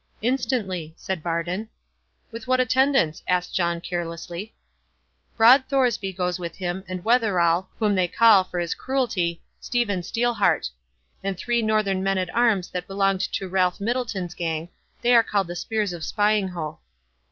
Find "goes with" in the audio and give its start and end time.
6.11-6.55